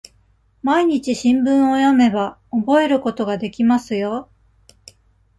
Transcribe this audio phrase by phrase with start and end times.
[0.63, 4.31] 毎日、新聞を読めば、覚えることができますよ。